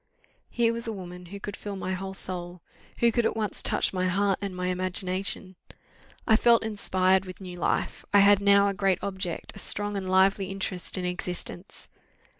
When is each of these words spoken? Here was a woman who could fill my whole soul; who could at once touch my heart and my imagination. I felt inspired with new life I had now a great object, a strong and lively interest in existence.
Here 0.49 0.73
was 0.73 0.87
a 0.87 0.91
woman 0.91 1.27
who 1.27 1.39
could 1.39 1.55
fill 1.55 1.75
my 1.75 1.93
whole 1.93 2.15
soul; 2.15 2.63
who 3.01 3.11
could 3.11 3.23
at 3.23 3.35
once 3.35 3.61
touch 3.61 3.93
my 3.93 4.07
heart 4.07 4.39
and 4.41 4.55
my 4.55 4.69
imagination. 4.69 5.57
I 6.25 6.35
felt 6.35 6.63
inspired 6.63 7.23
with 7.25 7.39
new 7.39 7.57
life 7.59 8.03
I 8.11 8.21
had 8.21 8.41
now 8.41 8.67
a 8.67 8.73
great 8.73 8.97
object, 9.03 9.53
a 9.55 9.59
strong 9.59 9.95
and 9.95 10.09
lively 10.09 10.47
interest 10.49 10.97
in 10.97 11.05
existence. 11.05 11.87